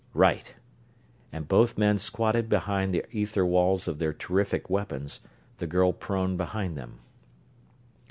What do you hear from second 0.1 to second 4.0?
"Right," and both men squatted down behind the ether walls of